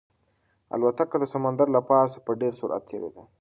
[0.75, 3.23] الوتکه د سمندر له پاسه په ډېر سرعت تېرېده.